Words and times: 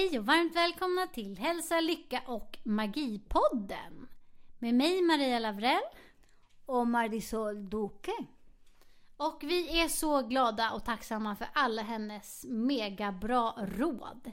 Hej 0.00 0.18
och 0.18 0.26
varmt 0.26 0.56
välkomna 0.56 1.06
till 1.06 1.38
Hälsa, 1.38 1.80
Lycka 1.80 2.22
och 2.26 2.58
Magipodden. 2.64 4.08
Med 4.58 4.74
mig 4.74 5.02
Maria 5.02 5.38
Lavrell. 5.38 5.82
och 6.66 6.86
Marisol 6.86 7.70
Duque. 7.70 8.12
Och 9.16 9.38
vi 9.42 9.80
är 9.80 9.88
så 9.88 10.22
glada 10.22 10.70
och 10.72 10.84
tacksamma 10.84 11.36
för 11.36 11.46
alla 11.52 11.82
hennes 11.82 12.44
mega 12.48 13.12
bra 13.12 13.58
råd 13.76 14.32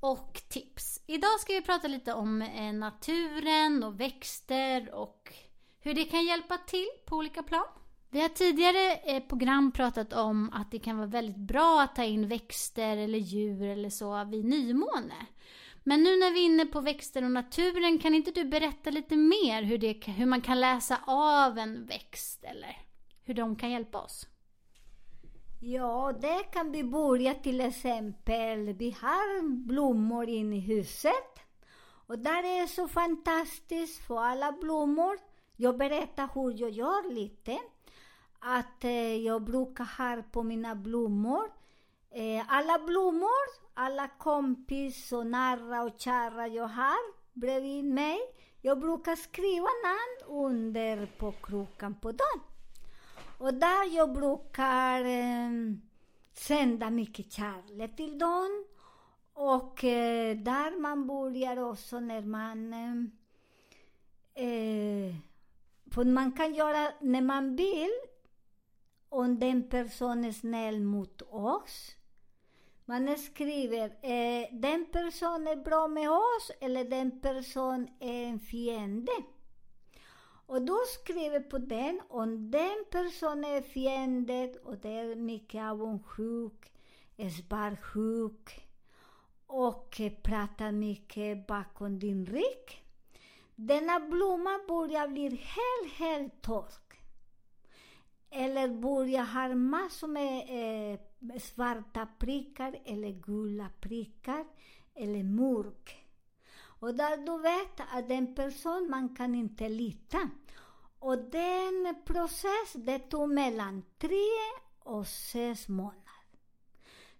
och 0.00 0.42
tips. 0.48 1.00
Idag 1.06 1.40
ska 1.40 1.52
vi 1.52 1.62
prata 1.62 1.88
lite 1.88 2.12
om 2.12 2.42
eh, 2.42 2.72
naturen 2.72 3.84
och 3.84 4.00
växter 4.00 4.94
och 4.94 5.34
hur 5.80 5.94
det 5.94 6.04
kan 6.04 6.24
hjälpa 6.24 6.58
till 6.58 6.88
på 7.06 7.16
olika 7.16 7.42
plan. 7.42 7.83
Vi 8.14 8.20
har 8.20 8.28
tidigare 8.28 8.92
eh, 8.94 9.22
program 9.22 9.72
pratat 9.72 10.12
om 10.12 10.50
att 10.52 10.70
det 10.70 10.78
kan 10.78 10.96
vara 10.96 11.06
väldigt 11.06 11.36
bra 11.36 11.82
att 11.82 11.96
ta 11.96 12.04
in 12.04 12.28
växter 12.28 12.96
eller 12.96 13.18
djur 13.18 13.62
eller 13.62 13.90
så 13.90 14.24
vid 14.24 14.44
nymåne. 14.44 15.26
Men 15.84 16.02
nu 16.02 16.16
när 16.16 16.32
vi 16.32 16.40
är 16.40 16.44
inne 16.44 16.66
på 16.66 16.80
växter 16.80 17.24
och 17.24 17.30
naturen, 17.30 17.98
kan 17.98 18.14
inte 18.14 18.30
du 18.30 18.44
berätta 18.44 18.90
lite 18.90 19.16
mer 19.16 19.62
hur, 19.62 19.78
det, 19.78 20.06
hur 20.06 20.26
man 20.26 20.40
kan 20.40 20.60
läsa 20.60 20.98
av 21.06 21.58
en 21.58 21.86
växt 21.86 22.44
eller 22.44 22.78
hur 23.24 23.34
de 23.34 23.56
kan 23.56 23.70
hjälpa 23.70 23.98
oss? 23.98 24.26
Ja, 25.60 26.12
det 26.20 26.42
kan 26.52 26.72
vi 26.72 26.84
börja 26.84 27.34
till 27.34 27.60
exempel. 27.60 28.72
Vi 28.72 28.96
har 29.00 29.42
blommor 29.66 30.28
inne 30.28 30.56
i 30.56 30.60
huset. 30.60 31.38
Och 32.06 32.18
där 32.18 32.42
är 32.44 32.60
det 32.60 32.68
så 32.68 32.88
fantastiskt 32.88 34.06
för 34.06 34.18
alla 34.18 34.52
blommor. 34.52 35.18
Jag 35.56 35.78
berättar 35.78 36.28
hur 36.34 36.60
jag 36.60 36.70
gör 36.70 37.14
lite. 37.14 37.58
Att 38.46 38.84
eh, 38.84 39.16
jag 39.16 39.42
brukar 39.42 39.84
ha 39.98 40.22
på 40.22 40.42
mina 40.42 40.74
blommor. 40.74 41.44
Eh, 42.10 42.42
alla 42.48 42.78
blommor, 42.78 43.46
alla 43.74 44.08
kompis 44.08 45.12
och 45.12 45.26
nära 45.26 45.82
och 45.82 46.00
kära 46.00 46.48
jag 46.48 46.68
har 46.68 47.14
bredvid 47.32 47.84
mig. 47.84 48.18
Jag 48.60 48.80
brukar 48.80 49.16
skriva 49.16 49.68
namn 49.84 50.44
under 50.44 51.06
på 51.06 51.32
krokan 51.32 51.94
på 51.94 52.12
dem. 52.12 52.40
Och 53.38 53.54
där 53.54 53.96
jag 53.96 54.12
brukar 54.12 55.04
eh, 55.04 55.50
sända 56.32 56.90
mycket 56.90 57.32
kärlek 57.32 57.96
till 57.96 58.18
dem. 58.18 58.64
Och 59.34 59.84
eh, 59.84 60.36
där 60.36 60.80
man 60.80 61.06
börjar 61.06 61.56
också 61.56 62.00
när 62.00 62.22
man... 62.22 62.72
Ehm, 62.72 63.10
eh, 64.34 65.14
för 65.90 66.04
man 66.04 66.32
kan 66.32 66.54
göra 66.54 66.92
när 67.00 67.22
man 67.22 67.56
vill, 67.56 67.90
om 69.14 69.38
den 69.38 69.68
personen 69.68 70.24
är 70.24 70.32
snäll 70.32 70.80
mot 70.80 71.22
oss. 71.22 71.96
Man 72.84 73.18
skriver, 73.18 73.86
eh, 74.02 74.48
den 74.52 74.86
personen 74.92 75.46
är 75.46 75.56
bra 75.56 75.88
med 75.88 76.10
oss 76.10 76.50
eller 76.60 76.84
den 76.84 77.20
personen 77.20 77.88
är 78.00 78.24
en 78.24 78.40
fiende. 78.40 79.12
Och 80.46 80.62
då 80.62 80.78
skriver 80.94 81.40
på 81.40 81.58
den, 81.58 82.00
om 82.08 82.50
den 82.50 82.84
personen 82.90 83.44
är 83.44 83.62
fiende 83.62 84.54
och 84.64 84.78
det 84.78 84.88
är 84.88 85.14
mycket 85.16 85.62
avundsjuk, 85.62 86.72
är 87.16 87.30
svartsjuk 87.30 88.68
och 89.46 90.00
pratar 90.22 90.72
mycket 90.72 91.46
bakom 91.46 91.98
din 91.98 92.26
rygg. 92.26 92.84
Denna 93.54 94.00
blomma 94.00 94.60
börjar 94.68 95.08
bli 95.08 95.28
helt, 95.28 95.94
helt 95.94 96.42
torr 96.42 96.83
eller 98.36 98.68
börja 98.68 99.22
ha 99.22 99.54
massor 99.54 100.08
med 100.08 100.46
eh, 100.92 101.38
svarta 101.40 102.08
prickar 102.18 102.80
eller 102.84 103.10
gula 103.10 103.68
prickar 103.80 104.44
eller 104.94 105.22
mörk. 105.22 106.06
Och 106.80 106.94
där 106.94 107.16
du 107.16 107.42
vet 107.42 107.88
att 107.92 108.08
den 108.08 108.34
person 108.34 108.90
man 108.90 109.16
kan 109.16 109.34
inte 109.34 109.68
lita. 109.68 110.30
Och 110.98 111.18
den 111.18 111.94
processen, 112.04 112.84
det 112.84 112.98
tog 112.98 113.28
mellan 113.28 113.82
tre 113.98 114.30
och 114.78 115.06
sex 115.06 115.68
månader. 115.68 116.04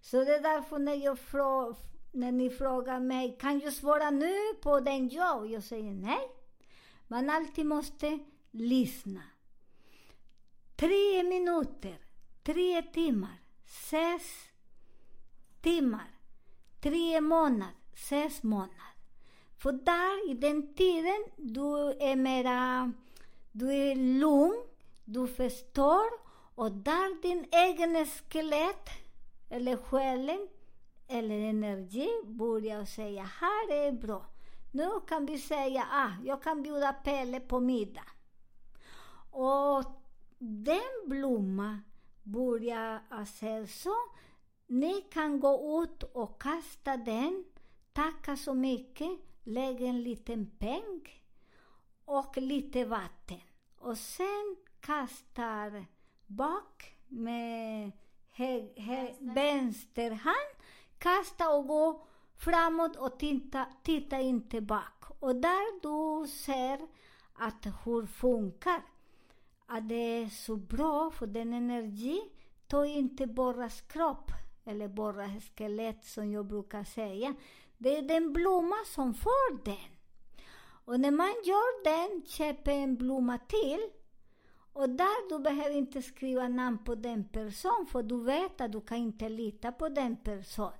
Så 0.01 0.17
det 0.17 0.35
är 0.35 0.41
därför 0.41 0.79
när, 0.79 0.93
jag 0.93 1.19
frå, 1.19 1.75
när 2.11 2.31
ni 2.31 2.49
frågar 2.49 2.99
mig, 2.99 3.37
kan 3.39 3.59
jag 3.59 3.73
svara 3.73 4.11
nu 4.11 4.35
på 4.61 4.79
den 4.79 5.09
ja? 5.09 5.45
Jag 5.45 5.63
säger 5.63 5.91
nej. 5.91 6.29
Man 7.07 7.29
alltid 7.29 7.65
måste 7.65 8.19
lyssna. 8.51 9.21
Tre 10.77 11.23
minuter, 11.23 11.97
tre 12.43 12.81
timmar, 12.81 13.39
sex 13.65 14.23
timmar, 15.61 16.19
tre 16.81 17.21
månader, 17.21 17.75
sex 17.95 18.43
månader. 18.43 18.93
För 19.57 19.71
där, 19.71 20.31
i 20.31 20.33
den 20.33 20.75
tiden, 20.75 21.23
du 21.37 21.95
är 21.99 22.15
mera, 22.15 22.91
du 23.51 23.73
är 23.73 23.95
lugn, 23.95 24.67
du 25.05 25.27
förstår 25.27 26.05
och 26.55 26.71
där 26.71 27.21
din 27.21 27.45
egen 27.51 28.05
skelett, 28.05 28.89
eller 29.49 29.77
själen, 29.77 30.47
eller 31.07 31.39
energi 31.39 32.09
börjar 32.25 32.85
säga, 32.85 33.23
här 33.23 33.71
är 33.71 33.91
bra. 33.91 34.25
Nu 34.71 34.89
kan 35.07 35.25
vi 35.25 35.39
säga, 35.39 35.87
ah, 35.91 36.11
jag 36.25 36.43
kan 36.43 36.63
bjuda 36.63 36.93
Pelle 36.93 37.39
på 37.39 37.59
middag. 37.59 38.07
Och 39.31 40.04
den 40.37 41.09
blomman 41.09 41.81
börjar 42.23 43.01
så, 43.65 43.95
ni 44.67 45.01
kan 45.01 45.39
gå 45.39 45.83
ut 45.83 46.03
och 46.03 46.41
kasta 46.41 46.97
den, 46.97 47.45
tacka 47.93 48.37
så 48.37 48.53
mycket, 48.53 49.11
lägg 49.43 49.81
en 49.81 50.03
liten 50.03 50.51
peng 50.59 51.23
och 52.05 52.37
lite 52.37 52.85
vatten. 52.85 53.41
Och 53.77 53.97
sen 53.97 54.55
kastar 54.79 55.85
bak 56.27 56.95
med 57.07 57.91
hö, 58.31 58.67
hö, 58.77 59.07
vänster 59.19 60.11
hand, 60.11 60.55
kasta 60.97 61.49
och 61.49 61.67
gå 61.67 62.07
framåt 62.37 62.95
och 62.95 63.19
titta, 63.19 63.65
titta 63.83 64.19
inte 64.19 64.61
bak. 64.61 65.03
Och 65.19 65.35
där 65.35 65.81
du 65.81 66.27
ser 66.27 66.79
att 67.33 67.65
hur 67.85 68.05
funkar. 68.05 68.81
Att 69.65 69.89
det 69.89 69.95
är 70.23 70.29
så 70.29 70.55
bra 70.55 71.11
för 71.11 71.27
den 71.27 71.53
energi, 71.53 72.21
tar 72.67 72.85
inte 72.85 73.27
bara 73.27 73.69
kropp 73.69 74.31
eller 74.65 74.87
bara 74.87 75.29
skelett 75.55 76.05
som 76.05 76.31
jag 76.31 76.45
brukar 76.45 76.83
säga. 76.83 77.35
Det 77.77 77.97
är 77.97 78.01
den 78.01 78.33
blomma 78.33 78.75
som 78.85 79.13
får 79.13 79.63
den. 79.65 79.91
Och 80.85 80.99
när 80.99 81.11
man 81.11 81.33
gör 81.45 81.83
den, 81.83 82.25
köper 82.25 82.71
en 82.71 82.95
blomma 82.95 83.37
till. 83.37 83.89
Och 84.73 84.89
där 84.89 85.29
du 85.29 85.39
behöver 85.39 85.75
inte 85.75 86.01
skriva 86.01 86.47
namn 86.47 86.77
på 86.77 86.95
den 86.95 87.23
personen, 87.23 87.85
för 87.85 88.03
du 88.03 88.23
vet 88.23 88.61
att 88.61 88.71
du 88.71 88.81
kan 88.81 88.97
inte 88.97 89.29
lita 89.29 89.71
på 89.71 89.89
den 89.89 90.17
personen. 90.17 90.79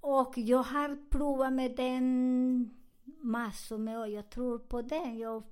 Och 0.00 0.32
jag 0.38 0.62
har 0.62 1.10
provat 1.10 1.52
med 1.52 1.76
den 1.76 2.78
massor 3.20 3.78
med 3.78 3.98
och 3.98 4.08
jag 4.08 4.30
tror 4.30 4.58
på 4.58 4.82
den. 4.82 5.18
Jag 5.18 5.42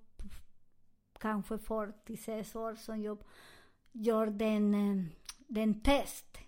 kanske 1.18 1.58
46 1.58 2.56
år 2.56 2.74
som 2.74 3.02
jag 3.02 3.18
gör 3.92 4.26
den, 4.26 4.74
eh, 4.74 5.04
den 5.46 5.80
test. 5.80 6.38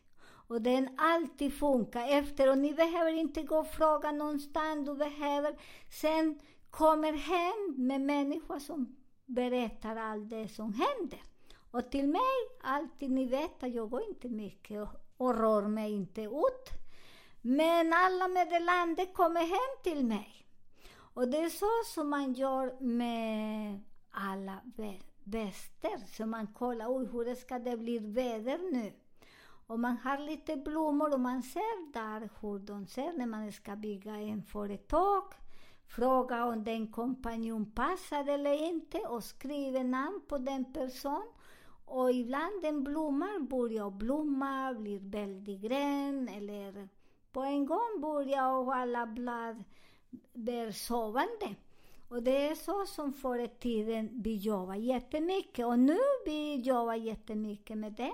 Och 0.48 0.62
den 0.62 0.88
alltid 0.98 1.54
funkar 1.54 2.08
efter. 2.08 2.50
Och 2.50 2.58
ni 2.58 2.74
behöver 2.74 3.12
inte 3.12 3.42
gå 3.42 3.58
och 3.58 3.70
fråga 3.70 4.12
någonstans. 4.12 4.86
Du 4.86 4.94
behöver 4.94 5.56
sen 5.90 6.40
kommer 6.70 7.12
hem 7.12 7.86
med 7.86 8.00
människor 8.00 8.58
som 8.58 8.96
berättar 9.26 9.96
allt 9.96 10.30
det 10.30 10.48
som 10.48 10.72
händer. 10.72 11.22
Och 11.70 11.90
till 11.90 12.08
mig, 12.08 12.36
alltid, 12.62 13.10
ni 13.10 13.26
vet 13.26 13.62
att 13.62 13.74
jag 13.74 13.90
går 13.90 14.02
inte 14.08 14.28
mycket 14.28 14.82
och, 14.82 14.88
och 15.16 15.38
rör 15.38 15.62
mig 15.62 15.92
inte 15.92 16.22
ut. 16.22 16.68
Men 17.40 17.92
alla 17.92 18.28
meddelanden 18.28 19.06
kommer 19.06 19.40
hem 19.40 19.82
till 19.82 20.06
mig. 20.06 20.46
Och 20.90 21.28
det 21.28 21.38
är 21.38 21.48
så 21.48 21.94
som 21.94 22.10
man 22.10 22.32
gör 22.32 22.80
med 22.80 23.80
alla 24.18 24.60
väster. 25.24 26.06
Så 26.06 26.26
man 26.26 26.46
kollar, 26.46 26.86
oj, 26.88 27.06
hur 27.12 27.34
ska 27.34 27.58
det 27.58 27.76
bli 27.76 27.98
väder 27.98 28.72
nu? 28.72 28.92
Och 29.66 29.80
man 29.80 29.96
har 29.96 30.18
lite 30.18 30.56
blommor 30.56 31.14
och 31.14 31.20
man 31.20 31.42
ser 31.42 31.92
där 31.92 32.28
hur 32.40 32.58
de 32.58 32.86
ser 32.86 33.12
när 33.12 33.26
man 33.26 33.52
ska 33.52 33.76
bygga 33.76 34.16
en 34.16 34.42
företag. 34.42 35.24
Fråga 35.86 36.44
om 36.44 36.64
den 36.64 36.92
kompanjon 36.92 37.70
passar 37.70 38.28
eller 38.28 38.68
inte 38.68 38.98
och 38.98 39.24
skriva 39.24 39.82
namn 39.82 40.20
på 40.28 40.38
den 40.38 40.72
person. 40.72 41.32
Och 41.84 42.12
ibland 42.12 42.62
den 42.62 42.84
blommar 42.84 43.40
börjar 43.40 43.90
blomma, 43.90 44.74
blir 44.74 45.00
väldigt 45.00 45.60
grön 45.60 46.28
eller 46.28 46.88
på 47.32 47.40
en 47.40 47.66
gång 47.66 48.00
börjar 48.00 48.52
och 48.52 48.74
alla 48.74 49.06
blad 49.06 49.64
blir 50.32 50.72
sovande. 50.72 51.54
Och 52.08 52.22
det 52.22 52.48
är 52.48 52.54
så 52.54 52.86
som 52.86 53.12
förr 53.12 53.38
i 53.38 53.48
tiden 53.48 54.10
vi 54.22 54.36
jobbade 54.36 54.78
jättemycket 54.78 55.66
och 55.66 55.78
nu 55.78 55.98
vi 56.26 56.56
jobbar 56.56 56.94
jättemycket 56.94 57.78
med 57.78 57.92
det. 57.92 58.12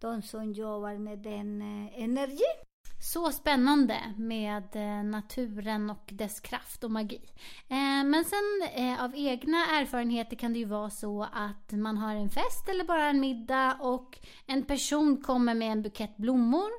De 0.00 0.22
som 0.22 0.52
jobbar 0.52 0.98
med 0.98 1.18
den 1.18 1.62
eh, 1.62 2.02
energin. 2.02 2.68
Så 3.00 3.32
spännande 3.32 4.14
med 4.16 4.76
eh, 4.76 5.04
naturen 5.04 5.90
och 5.90 6.10
dess 6.12 6.40
kraft 6.40 6.84
och 6.84 6.90
magi. 6.90 7.20
Eh, 7.68 8.04
men 8.04 8.24
sen 8.24 8.68
eh, 8.74 9.04
av 9.04 9.12
egna 9.16 9.56
erfarenheter 9.56 10.36
kan 10.36 10.52
det 10.52 10.58
ju 10.58 10.64
vara 10.64 10.90
så 10.90 11.22
att 11.22 11.72
man 11.72 11.98
har 11.98 12.14
en 12.14 12.30
fest 12.30 12.68
eller 12.68 12.84
bara 12.84 13.08
en 13.08 13.20
middag 13.20 13.76
och 13.80 14.18
en 14.46 14.62
person 14.62 15.22
kommer 15.22 15.54
med 15.54 15.72
en 15.72 15.82
bukett 15.82 16.16
blommor. 16.16 16.70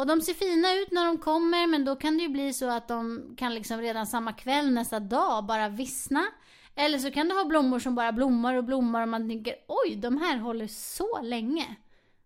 Och 0.00 0.06
de 0.06 0.20
ser 0.20 0.34
fina 0.34 0.74
ut 0.74 0.90
när 0.90 1.06
de 1.06 1.18
kommer 1.18 1.66
men 1.66 1.84
då 1.84 1.96
kan 1.96 2.16
det 2.16 2.22
ju 2.22 2.28
bli 2.28 2.52
så 2.52 2.70
att 2.70 2.88
de 2.88 3.22
kan 3.36 3.54
liksom 3.54 3.80
redan 3.80 4.06
samma 4.06 4.32
kväll 4.32 4.70
nästa 4.72 5.00
dag 5.00 5.44
bara 5.44 5.68
vissna. 5.68 6.26
Eller 6.74 6.98
så 6.98 7.10
kan 7.10 7.28
du 7.28 7.34
ha 7.34 7.44
blommor 7.44 7.78
som 7.78 7.94
bara 7.94 8.12
blommar 8.12 8.54
och 8.54 8.64
blommar 8.64 9.02
och 9.02 9.08
man 9.08 9.28
tänker 9.28 9.54
oj, 9.68 9.96
de 9.96 10.16
här 10.18 10.38
håller 10.38 10.66
så 10.66 11.22
länge. 11.22 11.76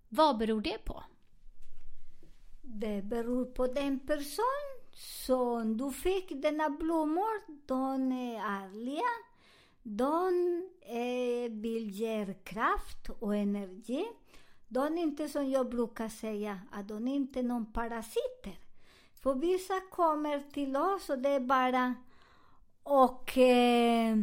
Vad 0.08 0.38
beror 0.38 0.60
det 0.60 0.84
på? 0.84 1.04
Det 2.62 3.02
beror 3.02 3.44
på 3.44 3.66
den 3.66 3.98
person 3.98 4.64
som 4.92 5.76
du 5.76 5.92
fick 5.92 6.42
denna 6.42 6.70
blommor. 6.70 7.66
De 7.66 8.12
är 8.12 8.36
ärliga. 8.36 9.10
De 9.82 10.28
eh, 10.80 11.52
vill 11.52 11.90
ge 11.90 12.34
kraft 12.44 13.08
och 13.20 13.36
energi. 13.36 14.04
De 14.74 14.98
är 14.98 15.02
inte 15.02 15.28
som 15.28 15.50
jag 15.50 15.68
brukar 15.68 16.08
säga, 16.08 16.60
ah, 16.70 16.78
att 16.78 16.88
de 16.88 17.08
inte 17.08 17.38
är 17.38 17.42
någon 17.42 17.72
parasiter. 17.72 18.58
För 19.22 19.34
vissa 19.34 19.80
kommer 19.90 20.40
till 20.52 20.76
oss 20.76 21.08
och 21.10 21.18
det 21.18 21.28
är 21.28 21.40
bara 21.40 21.94
och, 22.82 23.38
eh, 23.38 24.16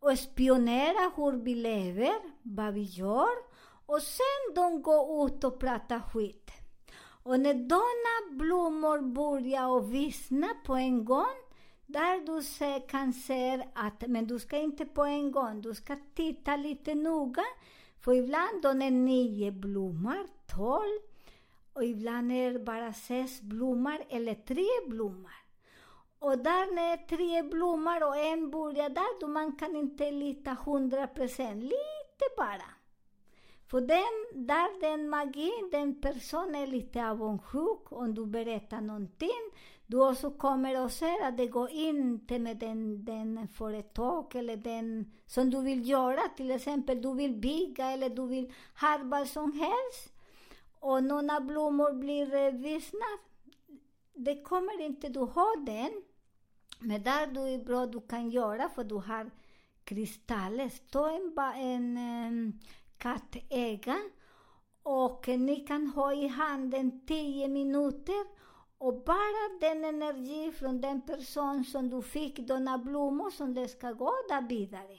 och 0.00 0.18
spionera 0.18 1.12
hur 1.16 1.32
vi 1.32 1.54
lever, 1.54 2.14
vad 2.42 2.74
vi 2.74 2.82
gör. 2.82 3.30
Och 3.86 4.02
sen 4.02 4.54
de 4.54 4.82
går 4.82 5.26
ut 5.26 5.44
och 5.44 5.58
pratar 5.58 6.00
skit. 6.00 6.50
Och 7.22 7.40
när 7.40 7.54
dona 7.54 8.44
blommor 8.44 9.00
börjar 9.00 9.66
och 9.66 9.94
vissna 9.94 10.48
på 10.64 10.74
en 10.74 11.04
gång, 11.04 11.36
där 11.86 12.26
du 12.26 12.42
se, 12.42 12.80
kan 12.80 13.12
se 13.12 13.66
att, 13.74 14.08
men 14.08 14.26
du 14.26 14.38
ska 14.38 14.58
inte 14.58 14.84
på 14.84 15.04
en 15.04 15.32
gång, 15.32 15.60
du 15.62 15.74
ska 15.74 15.96
titta 16.14 16.56
lite 16.56 16.94
noga. 16.94 17.44
För 18.00 18.12
ibland 18.14 18.62
de 18.62 18.82
är 18.82 18.90
nio 18.90 19.50
blommor, 19.52 20.26
tolv, 20.46 21.00
och 21.72 21.84
ibland 21.84 22.32
är 22.32 22.52
det 22.52 22.58
bara 22.58 22.92
sex 22.92 23.40
blommor 23.40 23.98
eller 24.08 24.34
tre 24.34 24.66
blommor. 24.88 25.40
Och 26.18 26.38
där 26.38 26.74
när 26.74 26.92
är 26.92 26.96
tre 26.96 27.42
blommor 27.42 28.02
och 28.02 28.16
en 28.16 28.50
börjar 28.50 28.88
där, 28.88 29.20
då 29.20 29.28
man 29.28 29.56
kan 29.56 29.76
inte 29.76 30.10
lita 30.10 30.56
hundra 30.66 31.06
procent, 31.06 31.62
lite 31.62 32.24
bara. 32.36 32.70
För 33.70 33.80
den, 33.80 34.46
där 34.46 34.80
den 34.80 35.08
magin, 35.08 35.68
den 35.72 36.00
personen 36.00 36.54
är 36.54 36.66
lite 36.66 37.10
avundsjuk 37.10 37.92
om 37.92 38.14
du 38.14 38.26
berättar 38.26 38.80
någonting. 38.80 39.50
Du 39.90 40.08
också 40.08 40.30
kommer 40.30 40.74
att 40.74 40.92
se 40.92 41.18
att 41.22 41.36
det 41.36 41.46
går 41.46 41.70
inte 41.70 42.38
med 42.38 42.56
den, 42.56 43.04
den 43.04 43.48
företag 43.48 44.34
eller 44.34 44.56
den 44.56 45.12
som 45.26 45.50
du 45.50 45.62
vill 45.62 45.88
göra. 45.88 46.20
Till 46.36 46.50
exempel, 46.50 47.02
du 47.02 47.14
vill 47.14 47.34
bygga 47.34 47.90
eller 47.90 48.10
du 48.10 48.26
vill 48.26 48.52
ha 48.80 49.00
vad 49.02 49.28
som 49.28 49.52
helst. 49.52 50.12
Och 50.80 51.04
några 51.04 51.40
blommor 51.40 51.92
blir 51.92 52.34
eh, 52.34 52.52
vissna. 52.52 53.06
Det 54.14 54.42
kommer 54.42 54.80
inte 54.80 55.08
du 55.08 55.20
ha 55.20 55.54
den. 55.66 56.02
Men 56.78 57.02
där 57.02 57.26
du 57.26 57.40
är 57.40 57.64
bra 57.64 57.86
du 57.86 58.00
kan 58.00 58.30
göra, 58.30 58.68
för 58.68 58.84
du 58.84 58.94
har 58.94 59.30
kristaller. 59.84 60.72
Ta 60.90 61.10
en, 61.10 61.32
en, 61.56 61.96
em, 61.96 62.60
och 64.82 65.28
ni 65.28 65.56
kan 65.56 65.86
ha 65.86 66.12
i 66.12 66.26
handen 66.26 67.06
10 67.06 67.48
minuter 67.48 68.40
och 68.80 69.02
bara 69.04 69.58
den 69.60 69.84
energi 69.84 70.52
från 70.52 70.80
den 70.80 71.00
person 71.00 71.64
som 71.64 71.90
du 71.90 72.02
fick 72.02 72.48
dina 72.48 72.78
blommor 72.78 73.30
som 73.30 73.54
det 73.54 73.68
ska 73.68 73.92
gå 73.92 74.12
där 74.28 74.48
vidare. 74.48 74.98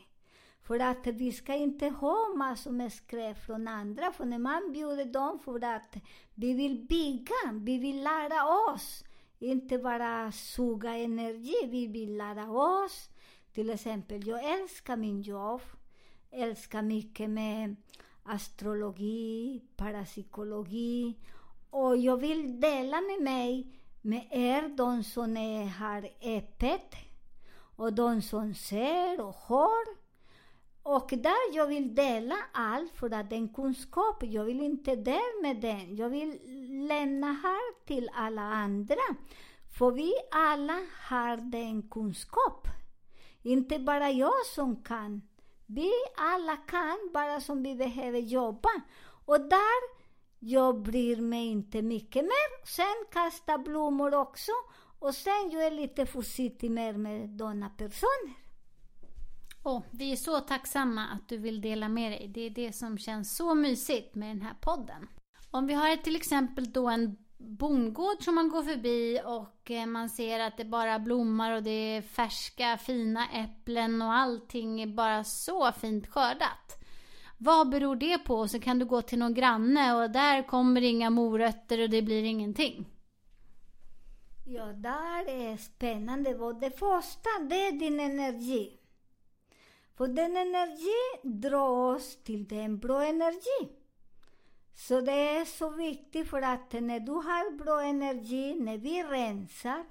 För 0.64 0.80
att 0.80 1.08
vi 1.08 1.32
ska 1.32 1.54
inte 1.54 1.90
ha 1.90 2.34
massor 2.36 2.72
med 2.72 2.94
skräp 2.94 3.46
från 3.46 3.68
andra, 3.68 4.12
för 4.12 4.26
när 4.26 4.40
man 4.40 4.72
bjuder 4.72 5.06
dem 5.06 5.40
för 5.40 5.64
att 5.64 5.96
vi 6.36 6.54
vill 6.54 6.88
bygga, 6.90 7.52
vi 7.62 7.78
vill 7.78 8.04
lära 8.04 8.72
oss, 8.74 9.04
inte 9.40 9.78
bara 9.78 10.32
suga 10.32 10.96
energi, 10.96 11.68
vi 11.68 11.88
vill 11.88 12.18
lära 12.18 12.52
oss. 12.52 13.10
Till 13.54 13.70
exempel, 13.70 14.28
jag 14.28 14.62
älskar 14.62 14.98
min 14.98 15.22
jobb, 15.22 15.62
älskar 16.32 16.82
mycket 16.82 17.30
med 17.30 17.76
astrologi, 18.24 19.62
parapsykologi. 19.76 21.16
Och 21.72 21.98
jag 21.98 22.18
vill 22.18 22.60
dela 22.60 23.02
med 23.02 23.22
mig 23.22 23.68
med 24.02 24.28
er, 24.32 24.70
de 24.78 25.04
som 25.04 25.38
är, 25.38 25.66
har 25.66 26.10
öppet 26.22 26.96
och 27.76 27.94
de 27.94 28.22
som 28.22 28.54
ser 28.54 29.22
och 29.22 29.36
hör. 29.36 30.02
Och 30.84 31.10
där 31.10 31.56
jag 31.56 31.68
vill 31.68 31.96
dela 31.96 32.36
allt, 32.52 32.92
för 32.96 33.14
att 33.14 33.30
den 33.30 33.54
kunskap, 33.54 34.24
jag 34.24 34.44
vill 34.44 34.62
inte 34.62 34.96
dela 34.96 35.42
med 35.42 35.62
den. 35.62 35.96
Jag 35.96 36.10
vill 36.10 36.40
lämna 36.88 37.28
här 37.28 37.86
till 37.86 38.10
alla 38.14 38.42
andra. 38.42 38.96
För 39.78 39.92
vi 39.92 40.14
alla 40.32 40.80
har 41.10 41.38
den 41.38 41.90
kunskap. 41.90 42.68
Inte 43.42 43.80
bara 43.80 44.12
jag 44.12 44.46
som 44.56 44.84
kan. 44.84 45.22
Vi 45.66 45.92
alla 46.18 46.58
kan, 46.58 47.10
bara 47.14 47.42
som 47.42 47.64
vi 47.64 47.76
behöver 47.76 48.20
jobba. 48.20 48.70
Och 49.26 49.42
där, 49.42 50.01
jag 50.44 50.82
bryr 50.82 51.22
mig 51.22 51.46
inte 51.46 51.82
mycket 51.82 52.24
mer. 52.24 52.66
Sen 52.68 53.06
kasta 53.12 53.58
blommor 53.58 54.16
också. 54.16 54.52
Och 55.00 55.16
sen 55.16 55.50
jag 55.52 55.66
är 55.66 55.72
lite 55.72 56.06
försiktig 56.06 56.72
mer 56.72 56.94
med 56.94 57.30
denna 57.30 57.70
personer. 57.70 58.36
Åh, 59.64 59.82
vi 59.92 60.12
är 60.12 60.16
så 60.16 60.40
tacksamma 60.40 61.08
att 61.08 61.30
du 61.30 61.38
vill 61.38 61.62
dela 61.62 61.90
med 61.90 62.12
dig. 62.12 62.28
Det 62.28 62.42
är 62.42 62.50
det 62.50 62.74
som 62.74 62.98
känns 62.98 63.36
så 63.36 63.56
mysigt 63.56 64.16
med 64.16 64.30
den 64.30 64.42
här 64.42 64.56
podden. 64.62 65.08
Om 65.52 65.68
vi 65.68 65.74
har 65.74 65.96
till 65.96 66.16
exempel 66.16 66.72
då 66.72 66.90
en 66.90 67.18
bondgård 67.38 68.24
som 68.24 68.36
man 68.36 68.50
går 68.50 68.64
förbi 68.64 69.22
och 69.26 69.72
eh, 69.72 69.86
man 69.86 70.10
ser 70.10 70.40
att 70.40 70.58
det 70.58 70.66
bara 70.66 71.00
blommar 71.00 71.56
och 71.56 71.64
det 71.64 71.72
är 71.72 72.02
färska 72.02 72.78
fina 72.78 73.28
äpplen 73.30 74.02
och 74.02 74.14
allting 74.14 74.82
är 74.82 74.88
bara 74.88 75.24
så 75.24 75.72
fint 75.72 76.08
skördat. 76.08 76.82
Vad 77.44 77.70
beror 77.70 77.96
det 77.96 78.18
på? 78.18 78.36
Och 78.36 78.50
så 78.50 78.60
kan 78.60 78.80
du 78.80 78.86
gå 78.86 79.02
till 79.02 79.20
någon 79.20 79.34
granne 79.34 79.96
och 79.96 80.12
där 80.12 80.48
kommer 80.48 80.82
inga 80.82 81.10
morötter 81.10 81.82
och 81.82 81.90
det 81.90 82.02
blir 82.02 82.24
ingenting. 82.24 82.86
Ja, 84.46 84.66
där 84.66 85.30
är 85.30 85.58
spännande. 85.58 86.36
Och 86.36 86.56
det 86.56 86.72
första, 86.72 87.30
det 87.50 87.68
är 87.68 87.72
din 87.72 88.00
energi. 88.00 88.80
För 89.98 90.08
den 90.08 90.38
energi 90.38 91.30
drar 91.40 91.96
oss 91.96 92.24
till 92.24 92.48
den 92.48 92.80
bra 92.80 93.06
energi. 93.06 93.70
Så 94.74 95.02
det 95.02 95.30
är 95.38 95.46
så 95.46 95.70
viktigt 95.70 96.30
för 96.30 96.42
att 96.42 96.74
när 96.74 97.00
du 97.00 97.12
har 97.12 97.58
bra 97.58 97.82
energi, 97.82 98.56
när 98.60 98.78
vi 98.78 99.04
rensar, 99.04 99.86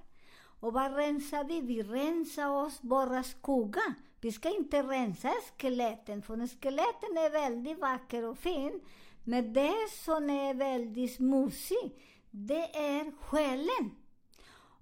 och 0.61 0.73
vad 0.73 0.97
rensar 0.97 1.45
vi? 1.45 1.61
Vi 1.61 1.83
rensar 1.83 2.49
oss 2.49 2.78
våra 2.83 3.23
skuggan. 3.23 3.95
Vi 4.20 4.32
ska 4.32 4.48
inte 4.48 4.82
rensa 4.82 5.32
skeletten, 5.58 6.22
för 6.22 6.62
skeletten 6.62 7.16
är 7.16 7.30
väldigt 7.30 7.78
vacker 7.78 8.24
och 8.24 8.38
fin. 8.38 8.80
Men 9.24 9.52
det 9.52 9.90
som 10.04 10.30
är 10.30 10.54
väldigt 10.54 11.14
smutsigt, 11.14 12.00
det 12.30 12.76
är 12.76 13.12
själen. 13.20 13.96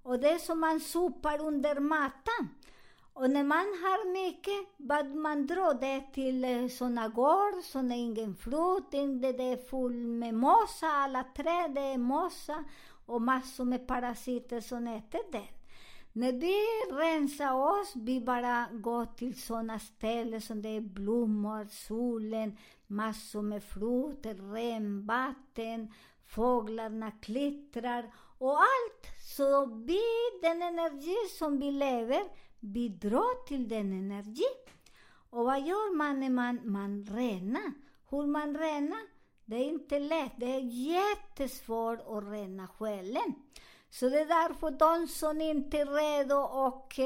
Och 0.03 0.19
det 0.19 0.39
som 0.39 0.59
man 0.59 0.79
sopar 0.79 1.41
under 1.41 1.79
mattan. 1.79 2.49
Och 3.13 3.29
när 3.29 3.43
man 3.43 3.57
har 3.57 4.11
mycket, 4.13 4.73
vad 4.77 5.15
man 5.15 5.47
drar 5.47 5.73
det 5.73 6.13
till 6.13 6.45
eh, 6.45 6.67
såna 6.67 7.07
gård 7.07 7.63
såna 7.63 7.95
är 7.95 7.99
ingen 7.99 8.35
frukt, 8.35 8.91
det 8.91 8.97
är 8.97 9.69
full 9.69 10.07
med 10.07 10.33
mossa, 10.33 10.87
alla 10.87 11.23
träd 11.23 11.77
är 11.77 11.97
mossa 11.97 12.63
och 13.05 13.21
massor 13.21 13.65
med 13.65 13.87
parasiter 13.87 14.61
som 14.61 14.87
äter 14.87 15.31
den. 15.31 15.58
När 16.13 16.31
vi 16.31 16.55
rensar 16.95 17.53
oss, 17.53 17.93
vi 17.95 18.21
bara 18.21 18.67
går 18.71 19.05
till 19.05 19.41
sådana 19.41 19.79
ställen 19.79 20.41
som 20.41 20.61
det 20.61 20.69
är 20.69 20.81
blommor, 20.81 21.67
solen, 21.69 22.57
massor 22.87 23.41
med 23.41 23.63
frukter, 23.63 24.53
renvatten, 24.53 25.93
fåglarna 26.25 27.11
klittrar 27.11 28.11
och 28.37 28.57
allt. 28.59 29.07
Så 29.37 29.65
vi, 29.65 30.01
den 30.41 30.61
energi 30.61 31.15
som 31.37 31.59
vi 31.59 31.71
lever, 31.71 32.23
vi 32.59 32.89
drar 32.89 33.47
till 33.47 33.67
den 33.67 33.93
energi. 33.93 34.43
Och 35.29 35.45
vad 35.45 35.61
gör 35.61 35.95
man 35.95 36.19
när 36.19 36.29
man, 36.29 36.59
man 36.63 37.05
renar? 37.05 37.73
Hur 38.09 38.27
man 38.27 38.57
renar? 38.57 39.01
Det 39.45 39.55
är 39.55 39.65
inte 39.65 39.99
lätt. 39.99 40.33
Det 40.37 40.55
är 40.55 40.59
jättesvårt 40.59 41.99
att 41.99 42.23
rena 42.23 42.67
själen. 42.67 43.35
Så 43.89 44.09
det 44.09 44.19
är 44.19 44.25
därför 44.25 44.71
inte 45.41 45.77
är 45.77 45.85
redo 45.85 46.35
och, 46.35 46.99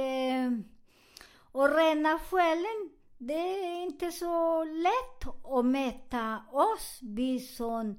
att 1.64 1.76
rena 1.76 2.20
själen, 2.20 2.90
det 3.18 3.34
är 3.34 3.84
inte 3.84 4.12
så 4.12 4.64
lätt 4.64 5.34
att 5.44 5.66
mäta 5.66 6.44
oss, 6.52 7.00
vi 7.02 7.40
som 7.40 7.98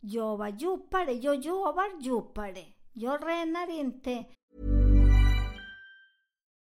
jobbar 0.00 0.48
djupare. 0.48 1.12
Jag 1.12 1.36
jobbar 1.36 2.02
djupare. 2.02 2.64
Jag 2.92 3.26
renar 3.28 3.80
inte 3.80 4.24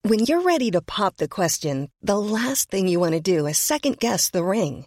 When 0.04 0.26
you're 0.26 0.42
ready 0.42 0.70
to 0.72 0.82
pop 0.82 1.16
the 1.16 1.28
question, 1.28 1.88
the 2.02 2.18
last 2.18 2.70
thing 2.70 2.88
you 2.88 2.98
want 2.98 3.12
to 3.12 3.20
do 3.20 3.46
is 3.46 3.58
second 3.58 3.98
guess 3.98 4.30
the 4.30 4.42
ring. 4.42 4.86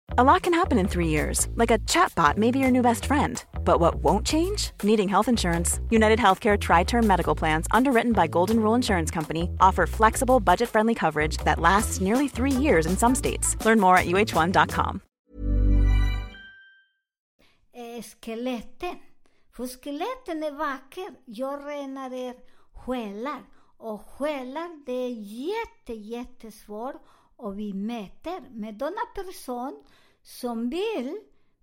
A 0.17 0.23
lot 0.25 0.41
can 0.41 0.53
happen 0.53 0.77
in 0.77 0.89
three 0.89 1.07
years, 1.07 1.47
like 1.55 1.71
a 1.71 1.79
chatbot 1.87 2.35
may 2.35 2.51
be 2.51 2.59
your 2.59 2.69
new 2.69 2.81
best 2.81 3.05
friend. 3.05 3.41
But 3.63 3.79
what 3.79 4.03
won't 4.03 4.25
change? 4.27 4.71
Needing 4.83 5.07
health 5.07 5.29
insurance. 5.29 5.79
United 5.89 6.19
Healthcare 6.19 6.59
Tri 6.59 6.83
Term 6.83 7.07
Medical 7.07 7.33
Plans, 7.33 7.65
underwritten 7.71 8.11
by 8.11 8.27
Golden 8.27 8.57
Rule 8.57 8.75
Insurance 8.75 9.09
Company, 9.09 9.49
offer 9.61 9.87
flexible, 9.87 10.41
budget 10.41 10.67
friendly 10.67 10.93
coverage 10.93 11.37
that 11.45 11.61
lasts 11.61 12.01
nearly 12.01 12.27
three 12.27 12.51
years 12.51 12.85
in 12.85 12.97
some 12.97 13.15
states. 13.15 13.55
Learn 13.65 13.79
more 13.79 13.95
at 13.95 14.05
uh1.com. 14.05 15.01
eh. 17.73 18.95
För 19.51 19.63
är 19.63 20.51
vacker. 20.51 21.15
Jag 21.25 21.67
renar 21.67 22.13
er 22.13 22.35
själar. 22.73 23.41
Och 23.77 24.01
själar, 24.01 24.83
det 24.85 24.91
är 24.91 25.09
jätte, 25.09 25.93
jättesvårt 25.93 26.95
och 27.41 27.59
vi 27.59 27.73
mäter 27.73 28.41
med 28.51 28.73
denna 28.73 29.01
person 29.15 29.83
som 30.23 30.69
vill, 30.69 31.19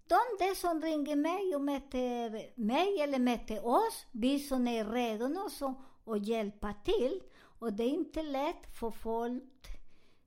de 0.08 0.54
som 0.54 0.82
ringer 0.82 1.16
mig 1.16 1.54
och 1.54 1.60
mäter 1.60 2.60
mig 2.60 3.00
eller 3.00 3.18
mäter 3.18 3.66
oss, 3.66 4.06
vi 4.12 4.38
som 4.38 4.68
är 4.68 4.84
redo 4.84 5.28
nu 5.28 5.50
så 5.50 5.74
att 6.06 6.26
hjälpa 6.26 6.74
till. 6.84 7.20
Och 7.58 7.72
det 7.72 7.82
är 7.82 7.88
inte 7.88 8.22
lätt 8.22 8.78
för 8.78 8.90
folk, 8.90 9.42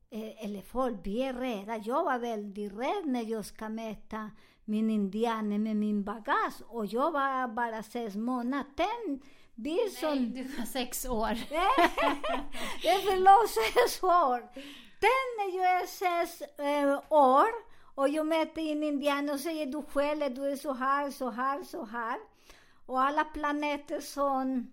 eh, 0.09 0.45
eller 0.45 0.61
folk, 0.61 0.97
vi 1.03 1.21
är 1.21 1.33
rädda. 1.33 1.77
Jag 1.77 2.03
var 2.03 2.19
väldigt 2.19 2.73
rädd 2.73 3.05
när 3.05 3.23
jag 3.23 3.45
ska 3.45 3.69
mäta 3.69 4.31
min 4.65 4.89
indianer 4.89 5.57
med 5.57 5.75
min 5.75 6.03
bagage 6.03 6.61
och 6.67 6.85
jag 6.85 7.11
var 7.11 7.47
bara 7.47 7.83
sex 7.83 8.15
månader. 8.15 9.19
Bil 9.55 9.95
som... 9.99 10.15
Nej, 10.15 10.25
du 10.25 10.43
var 10.43 10.65
sex 10.65 11.05
år. 11.05 11.29
det 12.81 12.89
är 12.89 13.11
förlåt 13.11 13.49
sex 13.49 14.03
år. 14.03 14.39
Den 14.99 15.27
när 15.37 15.57
jag 15.57 15.81
är 15.81 15.85
sex 15.85 16.41
eh, 16.41 17.13
år 17.13 17.70
och 17.95 18.09
jag 18.09 18.27
möter 18.27 18.61
en 18.61 18.83
indian 18.83 19.29
och 19.29 19.39
säger 19.39 19.65
du 19.65 19.83
själv, 19.93 20.35
du 20.35 20.51
är 20.51 20.55
så 20.55 20.73
här, 20.73 21.11
så 21.11 21.29
här, 21.29 21.63
så 21.63 21.85
här. 21.85 22.17
Och 22.85 23.01
alla 23.01 23.23
planeter 23.23 23.99
som 23.99 24.71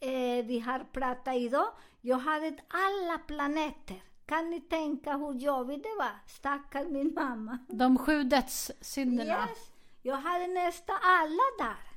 eh, 0.00 0.44
vi 0.46 0.62
har 0.66 0.78
pratat 0.92 1.36
idag, 1.36 1.68
jag 2.00 2.18
hade 2.18 2.56
alla 2.68 3.18
planeter. 3.18 4.02
Kan 4.26 4.50
ni 4.50 4.60
tänka 4.60 5.16
hur 5.16 5.34
jobbigt 5.34 5.82
det 5.82 5.94
var? 5.98 6.18
Stackars 6.26 6.86
min 6.88 7.14
mamma. 7.14 7.58
De 7.68 7.98
sju 7.98 8.22
dödssynderna. 8.22 9.48
Yes. 9.48 9.70
Jag 10.02 10.16
hade 10.16 10.46
nästan 10.46 10.96
alla 11.02 11.42
där. 11.58 11.88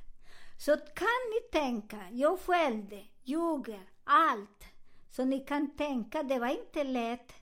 Så 0.58 0.76
kan 0.76 1.22
ni 1.32 1.58
tänka, 1.60 1.98
jag 2.12 2.40
skällde, 2.40 3.04
ljuger, 3.22 3.80
allt. 4.04 4.64
Så 5.10 5.24
ni 5.24 5.40
kan 5.40 5.76
tänka, 5.76 6.22
det 6.22 6.38
var 6.38 6.48
inte 6.48 6.84
lätt 6.84 7.32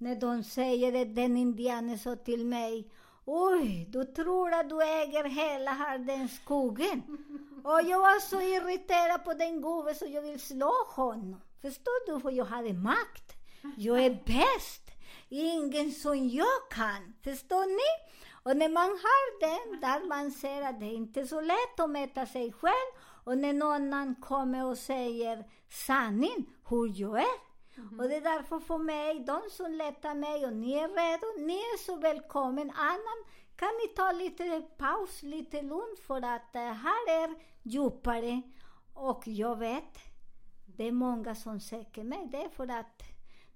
när 0.00 0.16
de 0.16 0.44
säger 0.44 0.92
det, 0.92 1.04
den 1.04 1.36
indianen 1.36 1.98
sa 1.98 2.16
till 2.16 2.46
mig, 2.46 2.90
Oj, 3.24 3.86
du 3.90 4.04
tror 4.04 4.52
att 4.54 4.68
du 4.68 4.82
äger 4.82 5.24
hela 5.24 5.70
här 5.70 5.98
den 5.98 6.28
skogen. 6.28 7.02
Och 7.64 7.80
jag 7.82 7.98
var 7.98 8.20
så 8.20 8.40
irriterad 8.40 9.24
på 9.24 9.32
den 9.32 9.62
gubben 9.62 9.94
så 9.94 10.06
jag 10.06 10.22
vill 10.22 10.40
slå 10.40 10.72
honom. 10.88 11.40
Förstår 11.62 12.06
du? 12.06 12.20
För 12.20 12.30
jag 12.30 12.44
hade 12.44 12.72
makt. 12.72 13.32
Jag 13.76 14.04
är 14.04 14.10
bäst. 14.10 14.90
Ingen 15.28 15.92
som 15.92 16.28
jag 16.28 16.70
kan. 16.70 17.14
Förstår 17.24 17.66
ni? 17.66 18.10
Och 18.42 18.56
när 18.56 18.68
man 18.68 18.90
har 18.90 19.40
den, 19.40 19.80
där 19.80 20.08
man 20.08 20.30
ser 20.30 20.62
att 20.62 20.80
det 20.80 20.92
inte 20.92 21.20
är 21.20 21.26
så 21.26 21.40
lätt 21.40 21.80
att 21.80 21.90
mäta 21.90 22.26
sig 22.26 22.52
själv. 22.52 22.90
Och 23.24 23.38
när 23.38 23.52
någon 23.52 23.72
annan 23.72 24.14
kommer 24.14 24.66
och 24.66 24.78
säger 24.78 25.44
sanningen, 25.68 26.46
hur 26.68 27.00
jag 27.00 27.20
är. 27.20 27.49
Och 27.98 28.08
det 28.08 28.16
är 28.16 28.20
därför 28.20 28.60
för 28.60 28.78
mig, 28.78 29.20
de 29.20 29.40
som 29.50 29.72
letar 29.72 30.14
mig 30.14 30.46
och 30.46 30.52
ni 30.52 30.72
är 30.72 30.88
redo, 30.88 31.46
ni 31.46 31.54
är 31.54 31.78
så 31.78 31.96
välkommen. 31.96 32.70
Annan, 32.70 33.24
kan 33.56 33.68
ni 33.82 33.88
ta 33.88 34.12
lite 34.12 34.62
paus, 34.78 35.22
lite 35.22 35.62
lugn 35.62 35.96
för 36.06 36.16
att 36.16 36.54
eh, 36.54 36.62
här 36.62 37.08
är 37.08 37.34
djupare. 37.62 38.42
Och 38.94 39.22
jag 39.26 39.58
vet, 39.58 39.98
det 40.66 40.84
är 40.88 40.92
många 40.92 41.34
som 41.34 41.60
söker 41.60 42.04
mig. 42.04 42.28
Det 42.32 42.42
är 42.44 42.48
för 42.48 42.68
att 42.68 43.02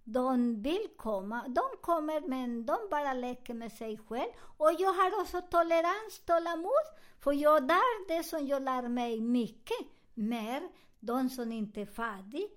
de 0.04 0.62
vill 0.62 0.88
komma. 0.96 1.44
De 1.48 1.62
kommer 1.80 2.28
men 2.28 2.66
de 2.66 2.76
bara 2.90 3.12
leker 3.12 3.54
med 3.54 3.72
sig 3.72 3.98
själv. 3.98 4.30
Och 4.56 4.72
jag 4.78 4.92
har 4.92 5.20
också 5.20 5.40
tolerans, 5.40 6.20
tålamod. 6.26 6.86
För 7.20 7.32
jag 7.32 7.68
där, 7.68 8.08
det 8.08 8.24
som 8.24 8.46
jag 8.46 8.62
lär 8.62 8.88
mig 8.88 9.20
mycket 9.20 9.86
mer, 10.14 10.68
de 11.00 11.30
som 11.30 11.52
inte 11.52 11.80
är 11.80 11.86
färdiga, 11.86 12.48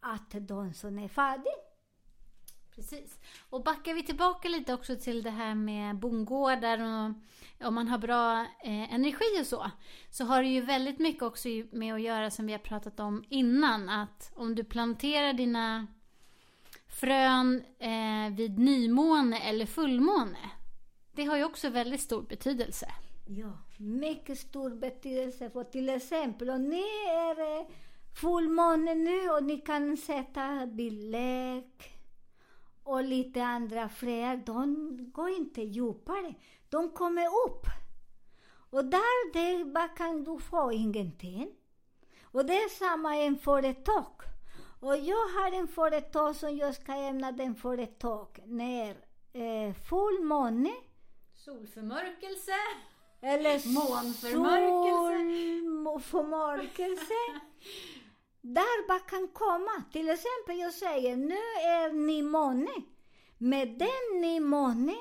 att 0.00 0.30
de 0.30 0.74
som 0.74 0.98
är 0.98 1.08
färdiga. 1.08 1.52
Precis. 2.74 3.18
Och 3.50 3.62
backar 3.62 3.94
vi 3.94 4.02
tillbaka 4.02 4.48
lite 4.48 4.74
också 4.74 4.96
till 4.96 5.22
det 5.22 5.30
här 5.30 5.54
med 5.54 5.96
bondgårdar 5.96 6.78
och 6.78 7.14
om 7.66 7.74
man 7.74 7.88
har 7.88 7.98
bra 7.98 8.40
eh, 8.40 8.94
energi 8.94 9.40
och 9.40 9.46
så. 9.46 9.70
Så 10.10 10.24
har 10.24 10.42
det 10.42 10.48
ju 10.48 10.60
väldigt 10.60 10.98
mycket 10.98 11.22
också 11.22 11.48
med 11.72 11.94
att 11.94 12.00
göra 12.00 12.30
som 12.30 12.46
vi 12.46 12.52
har 12.52 12.58
pratat 12.58 13.00
om 13.00 13.24
innan. 13.28 13.88
Att 13.88 14.32
om 14.34 14.54
du 14.54 14.64
planterar 14.64 15.32
dina 15.32 15.86
frön 16.88 17.64
eh, 17.78 18.36
vid 18.36 18.58
nymåne 18.58 19.38
eller 19.38 19.66
fullmåne. 19.66 20.50
Det 21.12 21.24
har 21.24 21.36
ju 21.36 21.44
också 21.44 21.70
väldigt 21.70 22.00
stor 22.00 22.22
betydelse. 22.22 22.86
Ja, 23.26 23.58
mycket 23.76 24.38
stor 24.38 24.70
betydelse. 24.70 25.50
För 25.50 25.64
till 25.64 25.88
exempel, 25.88 26.50
om 26.50 26.68
ni 26.68 26.84
är 27.08 27.58
eh, 27.58 27.66
fullmåne 28.16 28.94
nu 28.94 29.30
och 29.30 29.44
ni 29.44 29.58
kan 29.58 29.96
sätta 29.96 30.66
bildlek 30.66 31.92
och 32.82 33.04
lite 33.04 33.44
andra 33.44 33.88
fröer, 33.88 34.36
de 34.36 34.96
går 35.12 35.28
inte 35.30 35.62
djupare. 35.62 36.34
De 36.68 36.90
kommer 36.90 37.26
upp. 37.46 37.66
Och 38.70 38.84
där 38.84 39.32
det, 39.32 39.64
vad 39.64 39.96
kan 39.96 40.24
du 40.24 40.38
få? 40.38 40.72
Ingenting. 40.72 41.50
Och 42.22 42.46
det 42.46 42.56
är 42.56 42.68
samma 42.68 43.16
en 43.16 43.38
företag. 43.38 44.12
Och 44.80 44.96
jag 44.96 45.16
har 45.28 45.52
en 45.58 45.68
företag 45.68 46.36
som 46.36 46.56
jag 46.56 46.74
ska 46.74 46.92
ämna 46.92 47.32
den 47.32 47.54
företag 47.54 48.38
när 48.46 48.90
eh, 49.32 49.74
fullmåne 49.88 50.72
Solförmörkelse. 51.34 52.52
eller 53.20 53.74
Månförmörkelse. 53.74 54.36
solförmörkelse. 55.84 57.14
Där 58.54 58.88
vad 58.88 59.06
kan 59.06 59.28
komma. 59.28 59.84
Till 59.92 60.08
exempel 60.08 60.58
jag 60.58 60.72
säger, 60.74 61.16
nu 61.16 61.34
är 61.62 61.92
nymåne. 61.92 62.70
Med 63.38 63.68
den 63.78 64.20
nymåne 64.20 64.96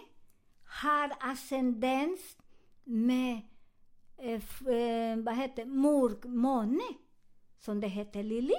har 0.83 1.11
ascendens 1.19 2.37
med, 2.83 3.35
eh, 4.17 4.33
f- 4.43 4.67
eh, 4.67 5.17
vad 5.17 5.35
heter 5.35 5.65
morgmåne, 5.65 6.83
som 7.59 7.79
det 7.81 7.87
heter 7.87 8.23
Lili. 8.23 8.53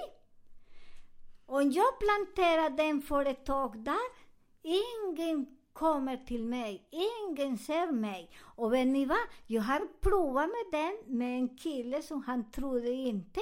Om 1.45 1.71
jag 1.71 1.99
planterar 1.99 2.69
den 2.69 3.01
företag 3.01 3.79
där, 3.83 4.27
Ingen 4.63 5.45
kommer 5.73 6.17
till 6.17 6.43
mig, 6.43 6.87
ingen 6.91 7.57
ser 7.57 7.91
mig. 7.91 8.31
Och 8.55 8.73
vet 8.73 8.87
ni 8.87 9.05
vad? 9.05 9.17
Jag 9.47 9.61
har 9.61 9.87
provat 10.01 10.47
med 10.49 10.81
den 10.81 11.17
med 11.17 11.37
en 11.39 11.57
kille 11.57 12.01
som 12.01 12.23
han 12.23 12.51
trodde 12.51 12.91
inte. 12.91 13.41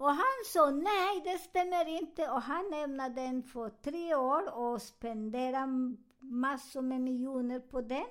Och 0.00 0.10
han 0.10 0.44
sa 0.46 0.70
nej, 0.70 1.20
det 1.24 1.38
stämmer 1.38 1.88
inte. 1.88 2.30
Och 2.30 2.42
han 2.42 2.70
lämnade 2.70 3.14
den 3.14 3.42
för 3.42 3.70
tre 3.70 4.14
år 4.14 4.54
och 4.58 4.82
spenderade 4.82 5.96
massor 6.18 6.82
med 6.82 7.00
miljoner 7.00 7.60
på 7.60 7.80
den. 7.80 8.06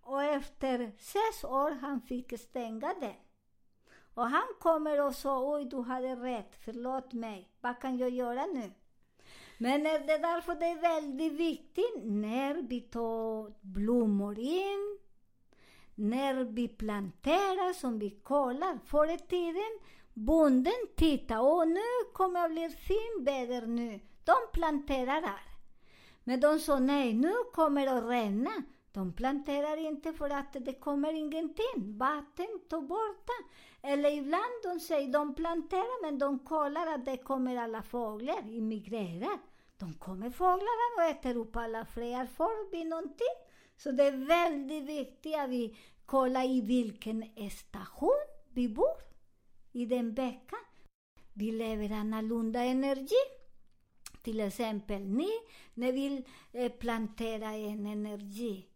Och 0.00 0.22
efter 0.22 0.92
sex 0.98 1.44
år 1.44 1.70
han 1.70 2.00
fick 2.00 2.40
stänga 2.40 2.94
den. 3.00 3.14
Och 4.14 4.26
han 4.26 4.46
kommer 4.60 5.06
och 5.06 5.14
sa, 5.14 5.54
oj 5.54 5.64
du 5.64 5.80
hade 5.80 6.16
rätt, 6.16 6.54
förlåt 6.64 7.12
mig, 7.12 7.48
vad 7.60 7.80
kan 7.80 7.98
jag 7.98 8.10
göra 8.10 8.46
nu? 8.46 8.72
Men 9.58 9.86
är 9.86 9.98
det 9.98 10.18
därför 10.18 10.54
det 10.54 10.66
är 10.66 10.80
väldigt 10.80 11.32
viktigt 11.32 12.04
när 12.04 12.54
vi 12.54 12.80
tar 12.80 13.52
blommor 13.60 14.38
in, 14.38 14.98
när 15.94 16.44
vi 16.44 16.68
planterar, 16.68 17.72
som 17.72 17.98
vi 17.98 18.10
kollar. 18.10 18.78
Förr 18.86 19.14
i 19.14 19.18
tiden, 19.18 19.78
bonden 20.14 20.86
tittade, 20.96 21.40
åh 21.40 21.66
nu 21.66 22.12
kommer 22.12 22.42
det 22.42 22.54
bli 22.54 22.68
fint 22.68 23.28
väder 23.28 23.66
nu. 23.66 24.00
De 24.24 24.34
planterar 24.52 25.20
där. 25.20 25.42
Men 26.24 26.40
de 26.40 26.58
sa 26.58 26.78
nej, 26.78 27.14
nu 27.14 27.32
kommer 27.52 27.86
det 27.86 27.92
att 27.92 28.04
regna. 28.04 28.50
De 28.92 29.12
planterar 29.12 29.76
inte 29.76 30.12
för 30.12 30.30
att 30.30 30.52
det 30.52 30.72
kommer 30.72 31.12
ingenting. 31.12 31.98
Vatten 31.98 32.60
tar 32.68 32.80
borta. 32.80 33.32
Eller 33.82 34.10
ibland 34.10 34.62
de 34.62 34.80
säger 34.80 35.12
de 35.12 35.34
planterar 35.34 36.02
men 36.02 36.18
de 36.18 36.38
kollar 36.38 36.86
att 36.86 37.04
det 37.04 37.16
kommer 37.16 37.56
alla 37.56 37.82
fåglar, 37.82 38.50
immigrerar. 38.50 39.38
De 39.78 39.94
kommer 39.94 40.30
fåglarna 40.30 40.94
och 40.96 41.02
äter 41.02 41.36
upp 41.36 41.56
alla 41.56 41.84
fler 41.84 42.26
får 42.26 42.70
vi 42.72 42.84
någonting. 42.84 43.36
Så 43.76 43.90
det 43.90 44.04
är 44.04 44.26
väldigt 44.26 44.84
viktigt 44.84 45.36
att 45.36 45.50
vi 45.50 45.76
kollar 46.06 46.44
i 46.44 46.60
vilken 46.60 47.50
station 47.50 48.26
vi 48.48 48.68
bor 48.68 49.11
i 49.72 49.86
den 49.86 50.14
veckan. 50.14 50.58
Vi 51.32 51.52
lever 51.52 51.90
annorlunda 51.90 52.60
energi. 52.60 53.22
Till 54.22 54.40
exempel 54.40 55.02
ni, 55.02 55.28
ni 55.74 55.92
vill 55.92 56.24
eh, 56.52 56.72
plantera 56.72 57.52
en 57.52 57.86
energi. 57.86 58.68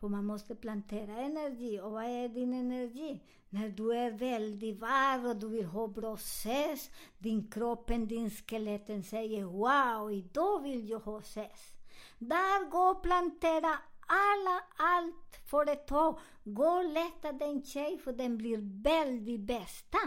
För 0.00 0.08
man 0.08 0.24
måste 0.24 0.54
plantera 0.54 1.16
energi. 1.16 1.80
Och 1.80 1.92
vad 1.92 2.04
är 2.04 2.28
din 2.28 2.52
energi? 2.52 3.20
När 3.48 3.68
du 3.68 3.92
är 3.92 4.10
väldigt 4.10 4.78
varm 4.78 5.26
och 5.26 5.36
du 5.36 5.48
vill 5.48 5.64
ha 5.64 5.88
bra 5.88 6.14
ses. 6.14 6.90
din 7.18 7.50
kroppen, 7.50 8.08
din 8.08 8.30
skeletten 8.30 9.02
säger 9.02 9.44
wow, 9.44 10.12
idag 10.12 10.62
vill 10.62 10.88
jag 10.88 11.00
ha 11.00 11.18
ses. 11.18 11.72
Där 12.18 12.70
gå 12.70 12.78
och 12.78 13.02
plantera 13.02 13.78
alla, 14.10 14.62
allt 14.76 15.36
företag. 15.50 16.18
Gå 16.44 16.66
och 16.66 16.84
leta 16.84 17.32
den 17.32 17.62
tjej 17.62 17.98
för 17.98 18.12
den 18.12 18.38
blir 18.38 18.82
väldigt 18.82 19.40
bästa. 19.40 19.98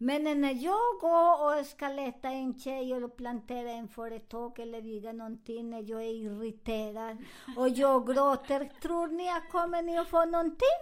Men 0.00 0.40
när 0.40 0.64
jag 0.64 1.00
går 1.00 1.60
och 1.60 1.66
ska 1.66 1.88
leta 1.88 2.28
en 2.28 2.58
tjej 2.58 2.92
eller 2.92 3.08
plantera 3.08 3.70
en 3.70 3.88
företag 3.88 4.58
eller 4.58 4.82
bygga 4.82 5.12
någonting, 5.12 5.70
när 5.70 5.90
jag 5.90 6.02
är 6.02 6.12
irriterad 6.12 7.16
och 7.56 7.68
jag 7.68 8.06
gråter, 8.06 8.72
tror 8.82 9.08
ni 9.08 9.28
att 9.28 9.50
kommer 9.50 9.82
ni 9.82 9.98
att 9.98 10.08
få 10.08 10.24
någonting? 10.24 10.78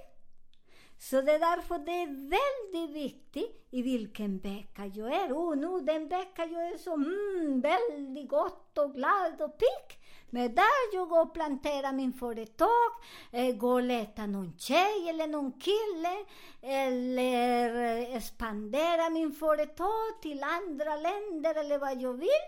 Så 0.99 1.21
det 1.21 1.33
är 1.33 1.39
därför 1.39 1.79
det 1.79 1.93
är 1.93 2.31
väldigt 2.31 2.97
viktigt 2.97 3.67
i 3.71 3.83
vilken 3.83 4.39
vecka 4.39 4.87
jag 4.87 5.15
är. 5.15 5.33
Och 5.33 5.59
nu 5.59 5.81
den 5.81 6.09
vecka 6.09 6.45
jag 6.45 6.69
är 6.69 6.79
så 6.79 6.95
mm, 6.95 7.61
väldigt 7.61 8.29
gott 8.29 8.79
och 8.79 8.95
glad 8.95 9.43
och 9.43 9.59
pigg. 9.59 9.99
Men 10.31 10.55
där 10.55 10.95
jag 10.95 11.09
går 11.09 11.23
och 11.23 11.35
planterar 11.35 11.93
min 11.93 12.13
företag, 12.13 12.91
eh, 13.33 13.57
går 13.57 13.73
och 13.73 13.83
letar 13.83 14.27
någon 14.27 14.59
tjej 14.59 15.09
eller 15.09 15.27
någon 15.27 15.53
kille, 15.53 16.25
eller 16.63 18.17
expanderar 18.17 19.11
min 19.11 19.33
företag 19.33 20.23
till 20.23 20.43
andra 20.43 20.97
länder 20.97 21.55
eller 21.55 21.79
vad 21.79 22.01
jag 22.01 22.13
vill. 22.13 22.47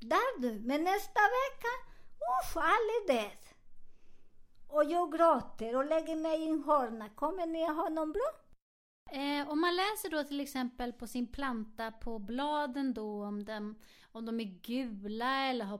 Där 0.00 0.40
du. 0.40 0.50
Men 0.50 0.84
nästa 0.84 1.20
vecka, 1.20 1.72
uff, 2.42 2.56
all 2.56 2.64
är 2.96 3.06
död. 3.12 3.46
Och 4.68 4.84
jag 4.84 5.12
gråter 5.12 5.76
och 5.76 5.86
lägger 5.86 6.16
mig 6.16 6.40
i 6.42 6.48
en 6.48 6.64
hörna. 6.64 7.08
Kommer 7.08 7.46
ni 7.46 7.64
att 7.64 7.76
ha 7.76 7.88
någon 7.88 8.12
bra? 8.12 8.30
Eh, 9.10 9.48
om 9.48 9.60
man 9.60 9.76
läser 9.76 10.10
då 10.10 10.24
till 10.24 10.40
exempel 10.40 10.92
på 10.92 11.06
sin 11.06 11.26
planta 11.26 11.90
på 11.90 12.18
bladen 12.18 12.94
då 12.94 13.24
om, 13.24 13.44
dem, 13.44 13.78
om 14.12 14.26
de 14.26 14.40
är 14.40 14.60
gula 14.62 15.46
eller 15.46 15.64
har 15.64 15.78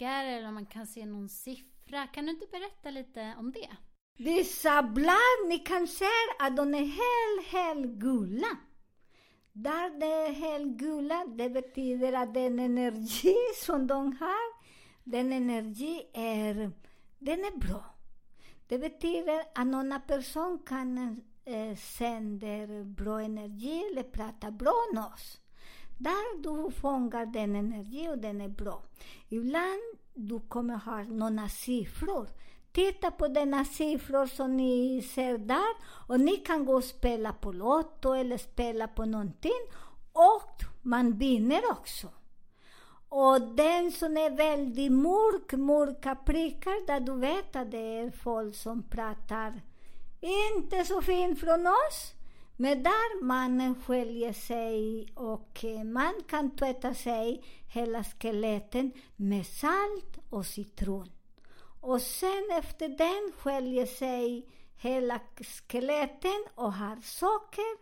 prickar 0.00 0.24
eller 0.24 0.48
om 0.48 0.54
man 0.54 0.66
kan 0.66 0.86
se 0.86 1.06
någon 1.06 1.28
siffra. 1.28 2.06
Kan 2.06 2.26
du 2.26 2.32
inte 2.32 2.46
berätta 2.46 2.90
lite 2.90 3.34
om 3.38 3.52
det? 3.52 3.68
Vissa 4.16 4.82
blad, 4.82 5.48
ni 5.48 5.58
kan 5.58 5.86
se 5.86 6.04
att 6.38 6.56
de 6.56 6.74
är 6.74 6.78
helt, 6.78 7.46
helt 7.46 7.86
gula. 7.86 8.56
Där 9.52 10.00
de 10.00 10.06
är 10.06 10.32
helt 10.32 10.76
gula, 10.78 11.26
det 11.26 11.50
betyder 11.50 12.12
att 12.12 12.34
den 12.34 12.58
energi 12.58 13.36
som 13.64 13.86
de 13.86 14.16
har, 14.16 14.60
den 15.04 15.32
energi 15.32 16.10
är, 16.14 16.70
den 17.18 17.40
är 17.40 17.58
bra. 17.58 17.84
Det 18.66 18.78
betyder 18.78 19.42
att 19.54 19.66
någon 19.66 20.00
person 20.06 20.58
kan 20.66 21.20
eh, 21.44 21.76
sända 21.76 22.84
bra 22.84 23.20
energi 23.20 23.84
eller 23.90 24.02
prata 24.02 24.50
bra 24.50 24.74
med 24.92 25.04
oss. 25.04 25.40
Där 26.00 26.42
du 26.42 26.70
fångar 26.70 27.26
den 27.26 27.56
energi 27.56 28.08
och 28.08 28.18
den 28.18 28.40
är 28.40 28.48
bra. 28.48 28.82
Ibland 29.28 29.80
du 30.14 30.40
kommer 30.40 30.76
ha 30.76 31.02
några 31.02 31.48
siffror. 31.48 32.28
Titta 32.72 33.10
på 33.10 33.28
denna 33.28 33.64
siffror 33.64 34.26
som 34.26 34.56
ni 34.56 35.02
ser 35.02 35.38
där 35.38 35.74
och 36.08 36.20
ni 36.20 36.36
kan 36.36 36.64
gå 36.64 36.74
och 36.74 36.84
spela 36.84 37.32
på 37.32 37.52
Lotto 37.52 38.12
eller 38.12 38.38
spela 38.38 38.88
på 38.88 39.04
någonting 39.04 39.60
och 40.12 40.60
man 40.82 41.18
vinner 41.18 41.60
också. 41.70 42.08
Och 43.08 43.40
den 43.40 43.92
som 43.92 44.16
är 44.16 44.30
väldigt 44.30 44.92
mörk, 44.92 45.52
mörka 45.52 46.14
prickar, 46.14 46.86
där 46.86 47.00
du 47.00 47.16
vet 47.16 47.56
att 47.56 47.70
det 47.70 47.98
är 47.98 48.10
folk 48.10 48.54
som 48.54 48.82
pratar 48.82 49.60
inte 50.20 50.84
så 50.84 51.02
fint 51.02 51.40
från 51.40 51.66
oss. 51.66 52.14
Men 52.62 52.82
där 52.82 53.22
mannen 53.24 53.74
sköljer 53.82 54.32
sig 54.32 55.06
och 55.14 55.64
eh, 55.64 55.84
man 55.84 56.14
kan 56.28 56.56
tvätta 56.56 56.94
sig 56.94 57.42
hela 57.74 58.04
skeletten 58.04 58.92
med 59.16 59.46
salt 59.46 60.18
och 60.30 60.46
citron. 60.46 61.10
Och 61.80 62.02
sen 62.02 62.44
efter 62.58 62.88
den 62.88 63.32
sköljer 63.38 63.86
sig 63.86 64.46
hela 64.76 65.20
skeletten 65.68 66.44
och 66.54 66.72
har 66.72 66.96
socker 67.02 67.76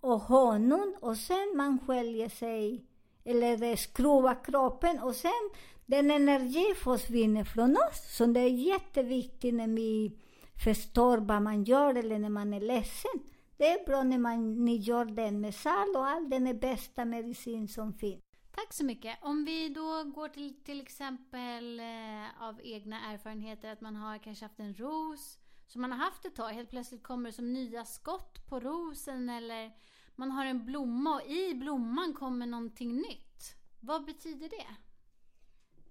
och 0.00 0.20
honung 0.20 0.96
och 1.00 1.16
sen 1.16 1.52
man 1.56 1.78
sköljer 1.86 2.28
sig 2.28 2.84
eller 3.24 3.76
skruvar 3.76 4.44
kroppen 4.44 4.98
och 5.00 5.14
sen 5.14 5.50
den 5.86 6.10
energi 6.10 6.74
försvinner 6.76 7.44
från 7.44 7.76
oss. 7.76 8.16
Så 8.16 8.26
det 8.26 8.40
är 8.40 8.48
jätteviktigt 8.48 9.54
när 9.54 9.68
vi 9.68 10.18
förstår 10.64 11.18
vad 11.18 11.42
man 11.42 11.64
gör 11.64 11.94
eller 11.94 12.18
när 12.18 12.28
man 12.28 12.54
är 12.54 12.60
ledsen. 12.60 13.20
Det 13.60 13.68
är 13.68 13.86
bra 13.86 14.02
när 14.02 14.18
man, 14.18 14.64
ni 14.64 14.76
gör 14.76 15.04
den 15.04 15.40
med 15.40 15.54
salt 15.54 15.96
och 15.96 16.06
all 16.06 16.30
den 16.30 16.46
är 16.46 16.54
bästa 16.54 17.04
medicin 17.04 17.68
som 17.68 17.92
finns. 17.94 18.22
Tack 18.50 18.72
så 18.72 18.84
mycket. 18.84 19.18
Om 19.22 19.44
vi 19.44 19.68
då 19.68 20.04
går 20.04 20.28
till 20.28 20.64
till 20.64 20.80
exempel 20.80 21.80
eh, 21.80 22.42
av 22.42 22.60
egna 22.62 23.12
erfarenheter 23.12 23.72
att 23.72 23.80
man 23.80 23.96
har 23.96 24.18
kanske 24.18 24.44
haft 24.44 24.60
en 24.60 24.74
ros 24.74 25.38
som 25.66 25.80
man 25.80 25.92
har 25.92 25.98
haft 25.98 26.24
ett 26.24 26.34
tag. 26.34 26.48
Helt 26.48 26.70
plötsligt 26.70 27.02
kommer 27.02 27.30
det 27.30 27.36
som 27.36 27.52
nya 27.52 27.84
skott 27.84 28.46
på 28.48 28.60
rosen 28.60 29.28
eller 29.28 29.72
man 30.16 30.30
har 30.30 30.46
en 30.46 30.64
blomma 30.64 31.14
och 31.14 31.30
i 31.30 31.54
blomman 31.54 32.14
kommer 32.14 32.46
någonting 32.46 32.96
nytt. 32.96 33.56
Vad 33.80 34.04
betyder 34.04 34.48
det? 34.48 34.76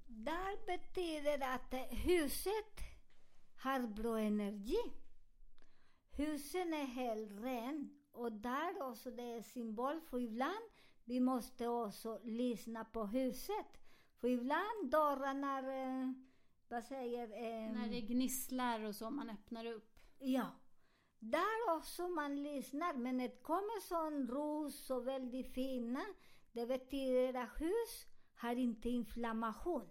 Där 0.07 0.65
betyder 0.65 1.37
det 1.37 1.53
att 1.53 1.73
huset 1.91 2.79
har 3.57 3.87
bra 3.87 4.19
energi. 4.19 4.81
Husen 6.19 6.73
är 6.73 6.85
helt 6.85 7.31
ren 7.31 7.89
och 8.11 8.31
där 8.31 8.81
också 8.81 9.11
det 9.11 9.23
är 9.23 9.41
symbol 9.41 10.01
för 10.01 10.19
ibland 10.19 10.69
vi 11.03 11.19
måste 11.19 11.67
också 11.67 12.19
lyssna 12.23 12.85
på 12.85 13.05
huset. 13.05 13.67
För 14.21 14.27
ibland 14.27 14.91
dörrarna, 14.91 15.59
eh, 15.59 16.11
vad 16.69 16.83
säger... 16.83 17.23
Eh, 17.23 17.73
När 17.73 17.89
det 17.89 18.01
gnisslar 18.01 18.83
och 18.83 18.95
så, 18.95 19.09
man 19.09 19.29
öppnar 19.29 19.65
upp. 19.65 19.99
Ja. 20.19 20.47
Där 21.19 21.77
också 21.77 22.07
man 22.07 22.43
lyssnar, 22.43 22.93
men 22.93 23.17
det 23.17 23.43
kommer 23.43 23.81
sån 23.81 24.27
ros 24.27 24.89
och 24.89 25.07
väldigt 25.07 25.53
fina. 25.53 26.05
Det 26.51 26.65
betyder 26.65 27.33
att 27.33 27.61
hus 27.61 28.07
har 28.35 28.55
inte 28.55 28.89
inflammation, 28.89 29.89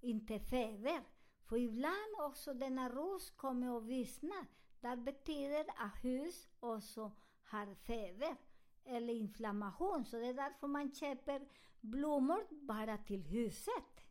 inte 0.00 0.40
feber. 0.40 1.00
För 1.50 1.56
ibland 1.56 2.14
också 2.18 2.54
denna 2.54 2.88
ros 2.88 3.30
kommer 3.30 3.70
och 3.72 3.90
vissnar. 3.90 4.46
Det 4.80 4.96
betyder 4.96 5.64
att 5.76 6.04
hus 6.04 6.48
också 6.60 7.12
har 7.44 7.74
feber 7.74 8.36
eller 8.84 9.14
inflammation. 9.14 10.04
Så 10.04 10.16
det 10.16 10.26
är 10.26 10.34
därför 10.34 10.66
man 10.66 10.94
köper 10.94 11.48
blommor 11.80 12.66
bara 12.66 12.98
till 12.98 13.22
huset. 13.22 14.04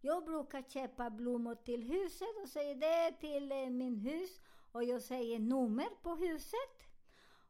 Jag 0.00 0.24
brukar 0.24 0.62
köpa 0.62 1.10
blommor 1.10 1.54
till 1.54 1.82
huset 1.82 2.36
och 2.42 2.48
säger 2.48 2.74
det 2.74 3.16
till 3.20 3.52
eh, 3.52 3.70
min 3.70 3.96
hus 3.96 4.40
och 4.72 4.84
jag 4.84 5.02
säger 5.02 5.38
nummer 5.38 5.88
på 6.02 6.14
huset. 6.14 6.88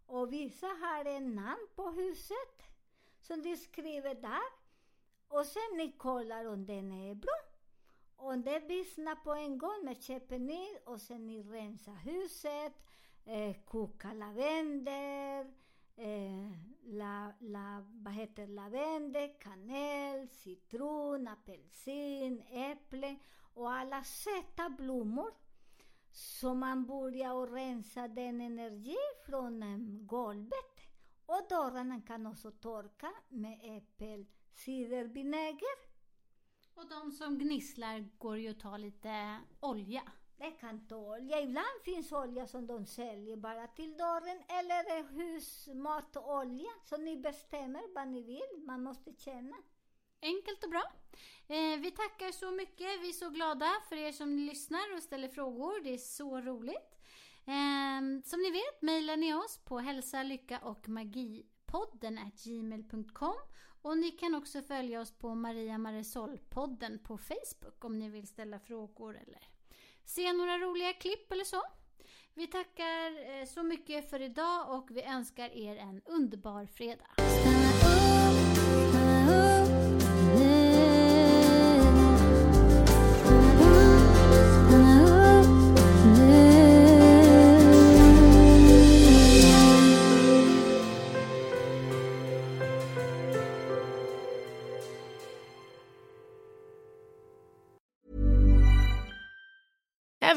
Och 0.06 0.32
vissa 0.32 0.66
har 0.66 1.04
en 1.04 1.34
namn 1.34 1.66
på 1.74 1.90
huset 1.90 2.62
som 3.20 3.42
de 3.42 3.56
skriver 3.56 4.14
där. 4.14 4.50
Och 5.28 5.46
sen 5.46 5.76
ni 5.76 5.92
kollar 5.92 6.44
om 6.44 6.66
den 6.66 6.92
är 6.92 7.14
bra. 7.14 7.49
Om 8.22 8.42
det 8.42 8.58
vissnar 8.58 9.14
på 9.14 9.34
en 9.34 9.58
gång, 9.58 9.84
med 9.84 10.02
käppen 10.02 10.50
i 10.50 10.78
och 10.84 11.00
sen 11.00 11.26
ni 11.26 11.42
rensar 11.42 11.94
huset, 11.94 12.72
eh, 13.24 13.56
kokar 13.64 14.14
lavendel, 14.14 15.46
eh, 15.96 16.50
la, 16.82 17.32
la, 17.38 17.84
vad 17.92 18.14
heter 18.14 18.46
lavendel, 18.46 19.30
kanel, 19.40 20.28
citron, 20.28 21.28
apelsin, 21.28 22.42
äpple 22.50 23.16
och 23.54 23.72
alla 23.72 24.04
söta 24.04 24.70
blommor. 24.70 25.34
Så 26.10 26.54
man 26.54 26.86
börjar 26.86 27.34
och 27.34 27.52
rensa 27.52 28.08
den 28.08 28.40
energi 28.40 28.96
från 29.26 29.62
eh, 29.62 29.78
golvet. 30.06 30.80
Och 31.26 31.46
dörrarna 31.48 32.00
kan 32.00 32.26
också 32.26 32.50
torka 32.50 33.12
med 33.28 33.60
äppelcidervinäger. 33.62 35.89
Och 36.80 36.88
de 36.88 37.12
som 37.12 37.38
gnisslar 37.38 38.08
går 38.18 38.38
ju 38.38 38.48
att 38.50 38.60
ta 38.60 38.76
lite 38.76 39.38
olja. 39.60 40.02
Det 40.36 40.50
kan 40.50 40.86
ta 40.86 40.96
olja. 40.96 41.40
Ibland 41.40 41.82
finns 41.84 42.12
olja 42.12 42.46
som 42.46 42.66
de 42.66 42.86
säljer 42.86 43.36
bara 43.36 43.66
till 43.66 43.96
dörren 43.96 44.42
eller 44.48 45.02
husmatolja. 45.12 46.70
Så 46.84 46.96
ni 46.96 47.16
bestämmer 47.16 47.94
vad 47.94 48.08
ni 48.08 48.22
vill. 48.22 48.66
Man 48.66 48.82
måste 48.82 49.12
känna. 49.12 49.56
Enkelt 50.22 50.64
och 50.64 50.70
bra. 50.70 50.92
Eh, 51.46 51.80
vi 51.80 51.90
tackar 51.90 52.32
så 52.32 52.50
mycket. 52.50 53.00
Vi 53.02 53.08
är 53.08 53.12
så 53.12 53.30
glada 53.30 53.70
för 53.88 53.96
er 53.96 54.12
som 54.12 54.38
lyssnar 54.38 54.96
och 54.96 55.02
ställer 55.02 55.28
frågor. 55.28 55.84
Det 55.84 55.94
är 55.94 55.98
så 55.98 56.40
roligt. 56.40 56.98
Eh, 57.44 58.00
som 58.24 58.40
ni 58.40 58.50
vet 58.50 58.82
mejlar 58.82 59.16
ni 59.16 59.34
oss 59.34 59.58
på 59.64 59.78
hälsa, 59.78 60.22
lycka 60.22 60.58
och 60.58 60.88
magipodden 60.88 62.30
gmail.com 62.44 63.36
och 63.82 63.98
ni 63.98 64.10
kan 64.10 64.34
också 64.34 64.62
följa 64.62 65.00
oss 65.00 65.12
på 65.12 65.34
Maria 65.34 65.78
Marisol-podden 65.78 66.98
på 66.98 67.18
Facebook 67.18 67.84
om 67.84 67.98
ni 67.98 68.08
vill 68.08 68.26
ställa 68.26 68.58
frågor 68.58 69.16
eller 69.16 69.48
se 70.04 70.32
några 70.32 70.58
roliga 70.58 70.92
klipp 70.92 71.32
eller 71.32 71.44
så. 71.44 71.62
Vi 72.34 72.46
tackar 72.46 73.40
eh, 73.40 73.46
så 73.46 73.62
mycket 73.62 74.10
för 74.10 74.22
idag 74.22 74.78
och 74.78 74.90
vi 74.90 75.02
önskar 75.02 75.50
er 75.50 75.76
en 75.76 76.02
underbar 76.04 76.66
fredag. 76.66 77.06